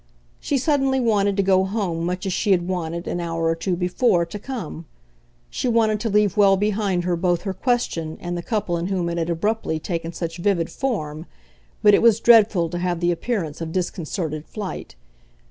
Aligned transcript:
She 0.39 0.57
suddenly 0.57 0.99
wanted 0.99 1.37
to 1.37 1.43
go 1.43 1.63
home 1.63 2.03
much 2.07 2.25
as 2.25 2.33
she 2.33 2.49
had 2.49 2.67
wanted, 2.67 3.07
an 3.07 3.19
hour 3.19 3.43
or 3.45 3.53
two 3.53 3.75
before, 3.75 4.25
to 4.25 4.39
come. 4.39 4.85
She 5.51 5.67
wanted 5.67 5.99
to 5.99 6.09
leave 6.09 6.35
well 6.35 6.57
behind 6.57 7.03
her 7.03 7.15
both 7.15 7.43
her 7.43 7.53
question 7.53 8.17
and 8.19 8.35
the 8.35 8.41
couple 8.41 8.77
in 8.79 8.87
whom 8.87 9.09
it 9.09 9.19
had, 9.19 9.29
abruptly, 9.29 9.77
taken 9.77 10.11
such 10.11 10.37
vivid 10.39 10.71
form 10.71 11.27
but 11.83 11.93
it 11.93 12.01
was 12.01 12.19
dreadful 12.19 12.67
to 12.71 12.79
have 12.79 12.99
the 12.99 13.11
appearance 13.11 13.61
of 13.61 13.71
disconcerted 13.71 14.47
flight. 14.47 14.95